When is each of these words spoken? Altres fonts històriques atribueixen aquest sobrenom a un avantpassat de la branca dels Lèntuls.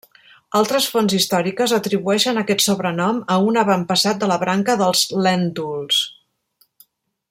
Altres 0.59 0.85
fonts 0.93 1.15
històriques 1.17 1.75
atribueixen 1.77 2.41
aquest 2.43 2.65
sobrenom 2.69 3.21
a 3.35 3.37
un 3.51 3.61
avantpassat 3.65 4.23
de 4.25 4.33
la 4.35 4.41
branca 4.47 4.81
dels 4.83 5.07
Lèntuls. 5.27 6.05